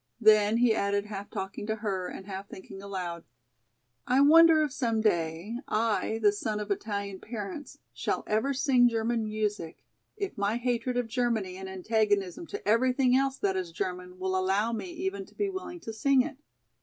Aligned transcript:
Then 0.19 0.57
he 0.57 0.73
added 0.73 1.05
half 1.05 1.29
talking 1.29 1.67
to 1.67 1.75
her 1.75 2.07
and 2.07 2.25
half 2.25 2.49
thinking 2.49 2.81
aloud. 2.81 3.23
"I 4.07 4.19
wonder 4.21 4.63
if 4.63 4.73
some 4.73 4.99
day, 4.99 5.59
I, 5.67 6.19
the 6.23 6.31
son 6.31 6.59
of 6.59 6.71
Italian 6.71 7.19
parents, 7.19 7.77
shall 7.93 8.23
ever 8.25 8.51
sing 8.51 8.89
German 8.89 9.23
music, 9.25 9.83
if 10.17 10.39
my 10.39 10.57
hatred 10.57 10.97
of 10.97 11.05
Germany 11.05 11.55
and 11.55 11.69
antagonism 11.69 12.47
to 12.47 12.67
everything 12.67 13.15
else 13.15 13.37
that 13.37 13.55
is 13.55 13.71
German 13.71 14.17
will 14.17 14.35
allow 14.35 14.71
me 14.73 14.89
even 14.91 15.23
to 15.27 15.35
be 15.35 15.51
willing 15.51 15.79
to 15.81 15.93
sing 15.93 16.23
it. 16.23 16.39